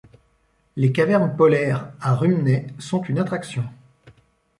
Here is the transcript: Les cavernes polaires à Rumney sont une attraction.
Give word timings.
Les 0.77 0.91
cavernes 0.91 1.35
polaires 1.37 1.91
à 2.01 2.15
Rumney 2.15 2.65
sont 2.79 3.03
une 3.03 3.19
attraction. 3.19 3.65